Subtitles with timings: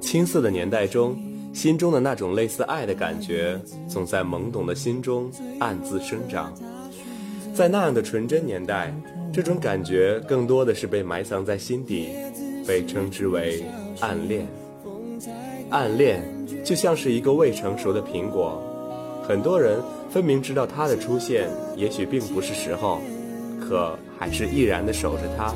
[0.00, 1.16] 青涩的年代中，
[1.52, 3.56] 心中的那种类似爱的感觉，
[3.86, 6.52] 总在懵懂的心中暗自生长。
[7.54, 8.92] 在那样的纯真年代，
[9.32, 12.08] 这种感觉更多的是被埋藏在心底，
[12.66, 13.62] 被称之为
[14.00, 14.48] 暗恋。
[15.70, 16.20] 暗恋
[16.64, 18.60] 就像是一个未成熟的苹果，
[19.26, 22.98] 很多人分明知道它的出现也许并不是时候，
[23.60, 25.54] 可还是毅然地守着它，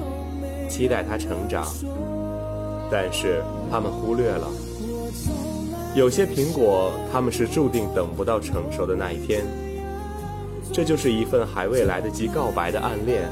[0.68, 1.66] 期待它成长。
[2.92, 4.48] 但是他们忽略了，
[5.96, 9.44] 有些苹果他们是注定等不到成熟的那一天。
[10.72, 13.28] 这就是一份还未来得及告白的暗恋，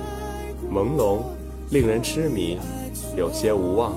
[0.68, 1.20] 朦胧，
[1.70, 2.58] 令人痴迷，
[3.16, 3.92] 有些无望。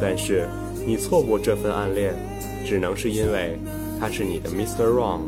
[0.00, 0.46] 但是
[0.86, 2.14] 你错过这份暗恋，
[2.64, 3.58] 只能是因为
[3.98, 4.84] 他是你的 Mr.
[4.84, 5.22] Wrong。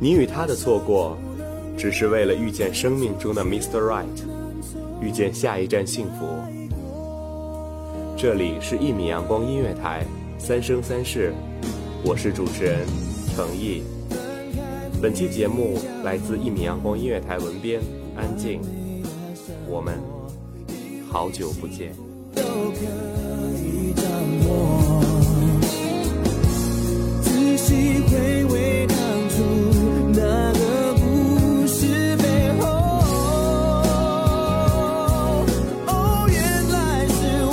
[0.00, 1.18] 你与他的错过，
[1.76, 3.78] 只是为了遇见生命中的 Mr.
[3.78, 4.06] Right，
[5.02, 6.26] 遇见下一站幸福。
[8.16, 10.06] 这里是一米阳光音乐台，
[10.38, 11.34] 三生三世，
[12.02, 12.86] 我是主持人
[13.36, 13.82] 程毅。
[15.02, 17.82] 本期节目来自一米阳光音乐台文编
[18.16, 18.62] 安静，
[19.68, 20.00] 我们
[21.10, 21.92] 好久不见。
[22.34, 22.42] 仔
[23.54, 23.77] 细回
[28.50, 28.96] 味当
[29.28, 29.36] 初
[30.14, 32.24] 那个故事背
[32.60, 32.66] 后，
[35.86, 36.38] 哦，原
[36.70, 37.52] 来是我。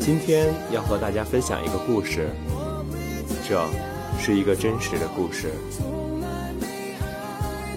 [0.00, 2.30] 今天要和大家分享一个故事，
[3.48, 3.64] 这
[4.18, 5.52] 是一个真实的故事。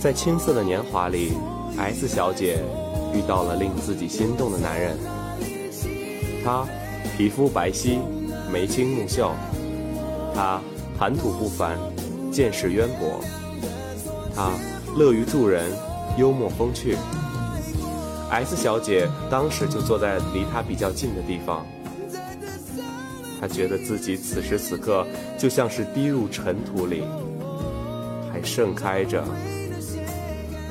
[0.05, 1.33] 在青涩的年华里
[1.79, 2.59] ，S 小姐
[3.11, 4.95] 遇到了令自己心动的男人。
[6.43, 6.63] 他
[7.17, 7.97] 皮肤白皙，
[8.53, 9.31] 眉清目秀；
[10.35, 10.61] 他
[10.95, 11.79] 谈吐不凡，
[12.31, 13.19] 见识渊博；
[14.35, 14.51] 他
[14.95, 15.71] 乐于助人，
[16.19, 16.95] 幽默风趣。
[18.29, 21.66] S 小姐当时就坐在离他比较近的地方。
[23.41, 25.03] 她觉得自己此时此刻
[25.35, 27.01] 就像是滴入尘土里，
[28.31, 29.23] 还盛开着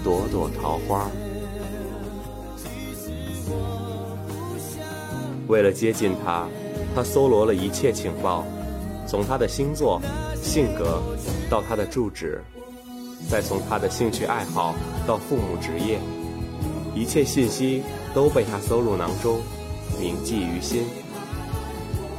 [0.04, 1.10] 朵朵桃花。
[5.48, 6.46] 为了接近他，
[6.94, 8.44] 他搜罗了一切情报，
[9.06, 10.00] 从他的星座、
[10.42, 11.02] 性格
[11.50, 12.44] 到他的住址，
[13.30, 14.74] 再从他的兴趣爱好
[15.06, 15.98] 到父母职业，
[16.94, 17.82] 一切信息
[18.14, 19.40] 都被他搜入囊中，
[19.98, 20.84] 铭记于心。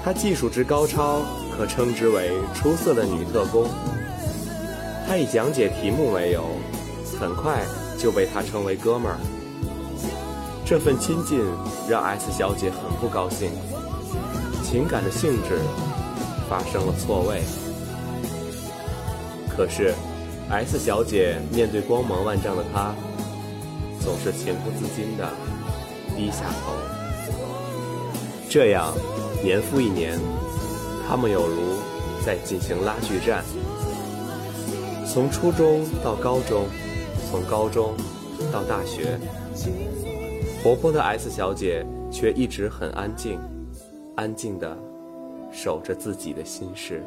[0.04, 1.22] 她技术之高超，
[1.56, 3.68] 可称之为出色的女特工。
[5.08, 6.44] 她以讲解题目为由，
[7.20, 7.64] 很快
[7.98, 9.18] 就被他称为哥们儿。
[10.66, 11.40] 这份亲近
[11.90, 13.52] 让 S 小姐很不高兴，
[14.64, 15.60] 情感的性质
[16.50, 17.42] 发生了错位。
[19.56, 19.94] 可是
[20.50, 22.94] ，S 小姐面对光芒万丈的他，
[24.02, 25.30] 总是情不自禁地
[26.16, 26.74] 低下头。
[28.50, 28.94] 这样。
[29.44, 30.18] 年复一年，
[31.08, 31.76] 他们有如
[32.26, 33.44] 在进行拉锯战。
[35.06, 36.66] 从初中到高中，
[37.36, 37.94] 从高中
[38.50, 39.20] 到大学，
[40.64, 43.38] 活泼的 S 小姐却一直很安静，
[44.16, 44.78] 安静的
[45.52, 47.04] 守着自己的心事。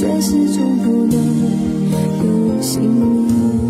[0.00, 1.14] 却始终不能
[2.24, 3.69] 有姓名。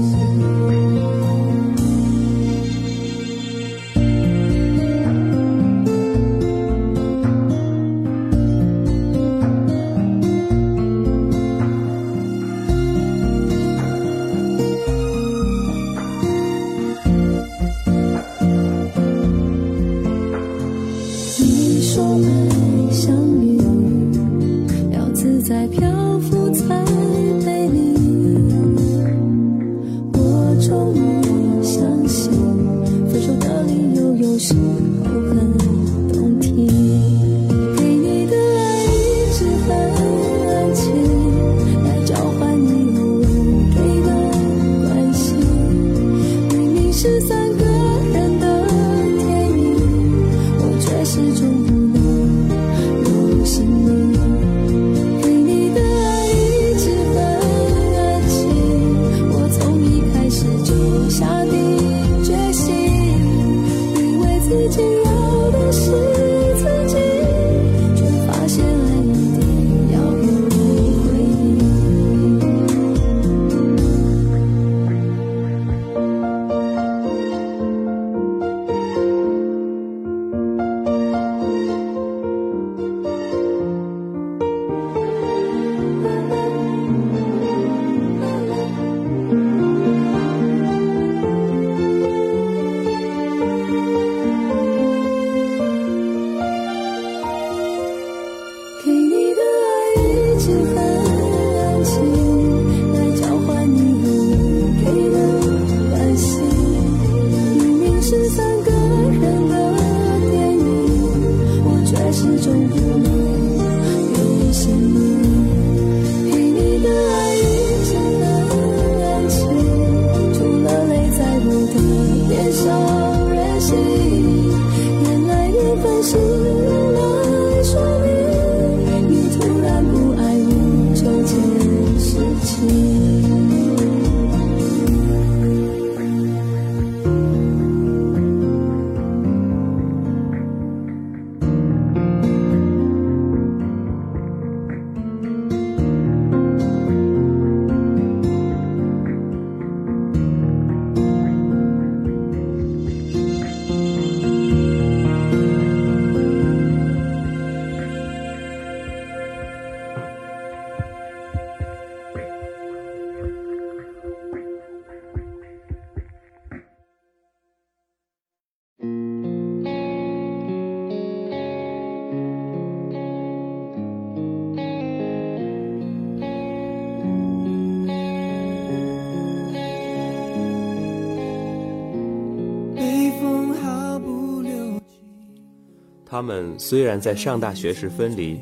[186.21, 188.39] 他们虽然在上大学时分离，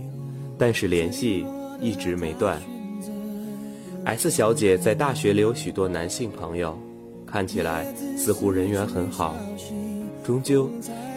[0.58, 1.47] 但是联系
[1.80, 2.61] 一直没断。
[4.04, 6.76] S 小姐在大学里有许多男性朋友，
[7.25, 9.37] 看起来似乎人缘很好，
[10.25, 10.68] 终究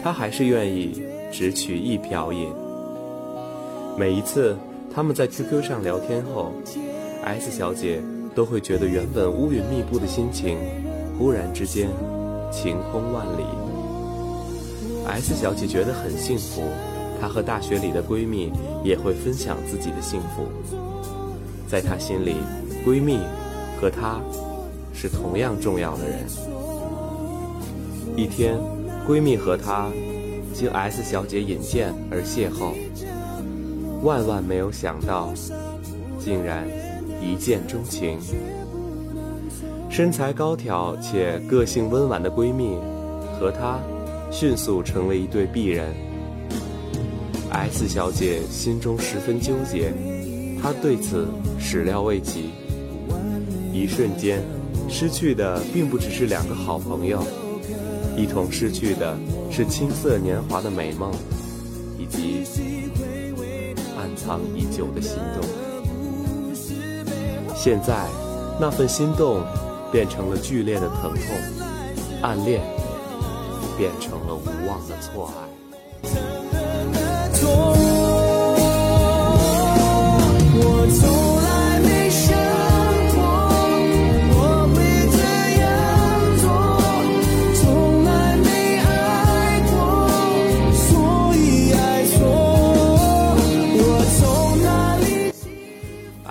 [0.04, 1.02] 她还是愿意
[1.32, 2.46] 只取一瓢饮。
[3.98, 4.56] 每一次
[4.94, 6.52] 他们在 QQ 上聊天后
[7.24, 8.00] ，S 小姐
[8.36, 10.56] 都会觉得原本乌云密布的心情，
[11.18, 11.88] 忽然之间
[12.52, 13.42] 晴空万里。
[15.06, 16.62] S 小姐觉得很幸福，
[17.20, 18.52] 她和大学里的闺蜜
[18.84, 20.46] 也会分享自己的幸福。
[21.68, 22.36] 在她心里，
[22.86, 23.18] 闺蜜
[23.80, 24.20] 和她
[24.94, 26.18] 是同样重要的人。
[28.16, 28.58] 一天，
[29.06, 29.90] 闺蜜和她
[30.52, 32.72] 经 S 小姐引荐而邂逅，
[34.02, 35.32] 万万没有想到，
[36.18, 36.66] 竟然
[37.20, 38.18] 一见钟情。
[39.90, 42.76] 身材高挑且个性温婉的闺蜜，
[43.38, 43.78] 和她
[44.32, 45.94] 迅速成为一对璧人。
[47.50, 49.92] S 小姐心中十分纠结，
[50.60, 51.28] 她对此
[51.60, 52.50] 始料未及。
[53.74, 54.42] 一瞬间，
[54.88, 57.22] 失去的并不只是两个好朋友，
[58.16, 59.16] 一同失去的
[59.50, 61.12] 是青涩年华的美梦，
[61.98, 62.42] 以及
[63.98, 65.44] 暗藏已久的心动。
[67.54, 68.08] 现在，
[68.58, 69.42] 那份心动
[69.92, 71.36] 变成了剧烈的疼痛，
[72.22, 72.62] 暗恋
[73.82, 75.42] 变成了无望的错爱。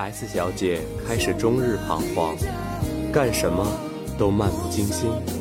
[0.10, 2.34] S 小姐开始终日彷徨，
[3.12, 3.68] 干什么
[4.18, 5.41] 都漫不经心。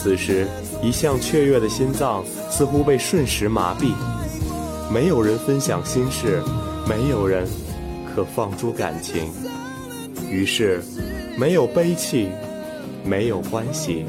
[0.00, 0.46] 此时，
[0.80, 3.92] 一向雀跃的心脏似乎被瞬时麻痹，
[4.94, 6.40] 没有人分享心事，
[6.88, 7.44] 没有人
[8.14, 9.28] 可放出感情。
[10.30, 10.80] 于是，
[11.36, 12.28] 没有悲戚，
[13.04, 14.06] 没有欢喜。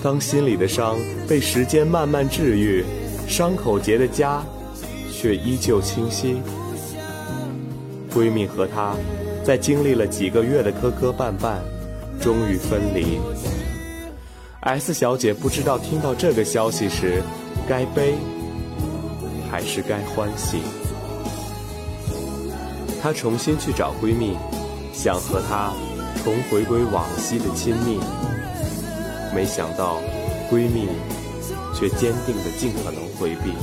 [0.00, 2.84] 当心里的伤被时间慢慢治愈，
[3.26, 4.42] 伤口结的痂
[5.12, 6.36] 却依旧清晰。
[8.14, 8.94] 闺蜜和她，
[9.44, 11.58] 在经历了几个月的磕磕绊绊，
[12.22, 13.18] 终于分离。
[14.68, 17.22] S 小姐不知道听到这个消息时，
[17.66, 18.14] 该悲
[19.50, 20.58] 还是该欢喜。
[23.00, 24.36] 她重新去找闺蜜，
[24.92, 25.72] 想和她
[26.22, 27.98] 重回归往昔的亲密，
[29.34, 30.02] 没想到
[30.50, 30.86] 闺蜜
[31.74, 33.54] 却坚定的尽可能回避。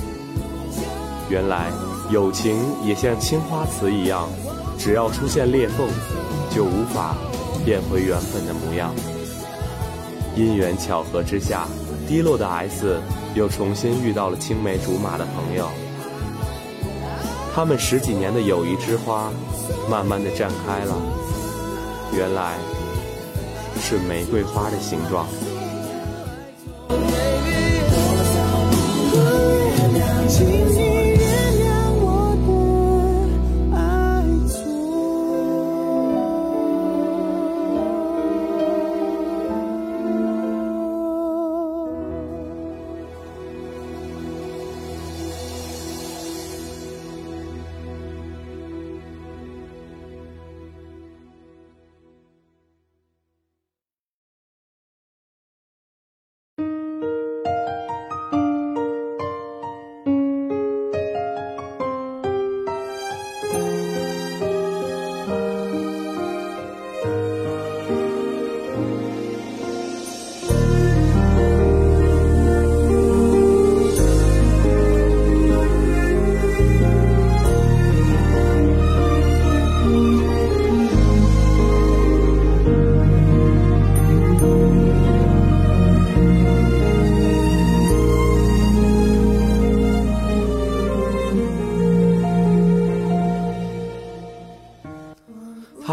[1.29, 1.67] 原来
[2.09, 4.27] 友情也像青花瓷一样，
[4.75, 5.87] 只要出现裂缝，
[6.49, 7.15] 就无法
[7.63, 8.91] 变回原本的模样。
[10.35, 11.65] 因缘巧合之下，
[12.07, 12.99] 低落的 S
[13.33, 15.69] 又重新遇到了青梅竹马的朋友。
[17.53, 19.31] 他们十几年的友谊之花，
[19.89, 20.93] 慢慢的绽开了，
[22.13, 22.57] 原来
[23.79, 25.25] 是玫瑰花的形状。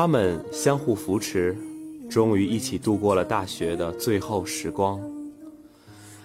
[0.02, 1.56] 他们相互扶持，
[2.10, 5.00] 终于一起度过了大学的最后时光。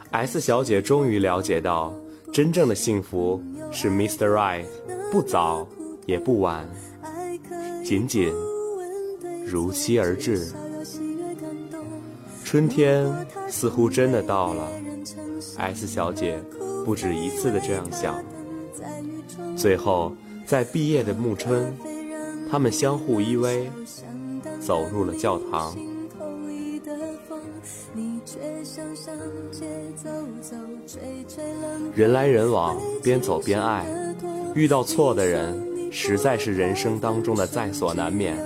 [0.09, 1.93] S 小姐终于了解到，
[2.33, 3.39] 真正的幸福
[3.71, 4.29] 是 Mr.
[4.29, 4.65] Right，
[5.11, 5.67] 不早
[6.07, 6.67] 也不晚，
[7.85, 8.33] 仅仅
[9.45, 10.51] 如期而至。
[12.43, 13.07] 春天
[13.47, 14.67] 似乎真的到了
[15.57, 16.41] ，S 小姐
[16.83, 18.15] 不止一次的这样想。
[19.55, 20.15] 最后，
[20.47, 21.71] 在毕业的暮春，
[22.49, 23.67] 他们相互依偎，
[24.59, 25.75] 走入了教堂。
[31.93, 33.85] 人来人往，边走边爱，
[34.53, 38.37] 遇到错的人，实在是人生当中的在所难免。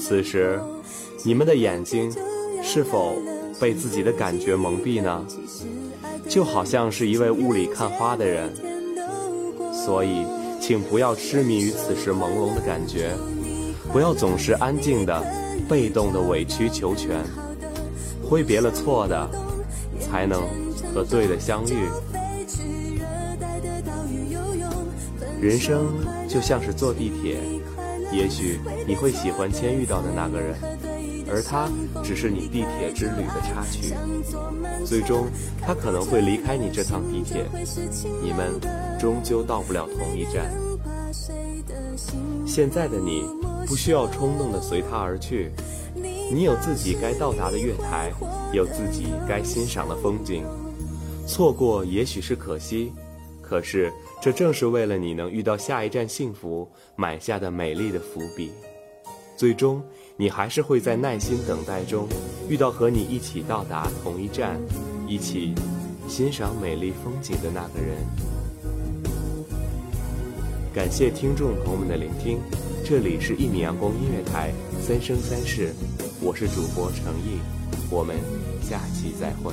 [0.00, 0.60] 此时，
[1.24, 2.12] 你们的眼睛
[2.62, 3.14] 是否
[3.60, 5.26] 被自己的感觉蒙蔽呢？
[6.28, 8.52] 就好像是一位雾里看花的人。
[9.72, 10.24] 所以，
[10.62, 13.10] 请不要痴迷于此时朦胧的感觉，
[13.92, 15.20] 不要总是安静的、
[15.68, 17.20] 被动的委曲求全。
[18.22, 19.28] 挥别了错的，
[20.00, 20.40] 才能
[20.94, 21.88] 和对的相遇。
[25.40, 25.88] 人生
[26.28, 27.40] 就像是坐地铁，
[28.12, 30.54] 也许你会喜欢先遇到的那个人，
[31.32, 31.70] 而他
[32.04, 33.94] 只是你地铁之旅的插曲。
[34.84, 35.26] 最终，
[35.62, 37.46] 他可能会离开你这趟地铁，
[38.22, 38.52] 你们
[39.00, 40.52] 终究到不了同一站。
[42.46, 43.24] 现在的你，
[43.66, 45.50] 不需要冲动的随他而去。
[45.94, 48.12] 你有自己该到达的月台，
[48.52, 50.44] 有自己该欣赏的风景。
[51.26, 52.92] 错过也许是可惜，
[53.40, 58.52] 可是，这正是为了你能遇到下一站幸福埋下的美丽的伏笔。
[59.36, 59.82] 最终，
[60.16, 62.06] 你还是会在耐心等待中，
[62.48, 64.60] 遇到和你一起到达同一站，
[65.08, 65.54] 一起
[66.08, 67.96] 欣赏美丽风景的那个人。
[70.72, 72.38] 感谢听众朋友们的聆听，
[72.84, 75.74] 这里是一米阳光音乐台三生三世，
[76.20, 77.38] 我是主播程毅，
[77.90, 78.16] 我们
[78.62, 79.52] 下期再会。